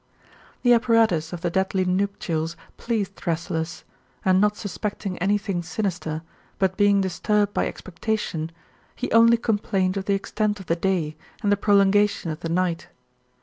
The 0.63 0.73
apparatus 0.73 1.31
of 1.31 1.41
the 1.41 1.51
deadly 1.51 1.85
nuptials 1.85 2.57
pleased 2.75 3.15
Thrasyllus; 3.15 3.83
and 4.25 4.41
not 4.41 4.57
suspecting 4.57 5.15
any 5.19 5.37
thing 5.37 5.61
sinister, 5.61 6.23
but 6.57 6.75
being 6.75 7.01
disturbed 7.01 7.53
by 7.53 7.67
expectation, 7.67 8.51
he 8.95 9.11
only 9.11 9.37
com 9.37 9.59
plained 9.59 9.97
of 9.97 10.05
the 10.05 10.15
extent 10.15 10.59
of 10.59 10.65
the 10.65 10.75
day, 10.75 11.17
and 11.43 11.51
the 11.51 11.55
prolongation 11.55 12.31
of 12.31 12.39
the 12.39 12.49
night. 12.49 12.87